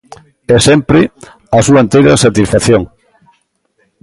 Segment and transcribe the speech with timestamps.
[0.53, 0.99] E, sempre,
[1.57, 2.81] á súa enteira satisfacción.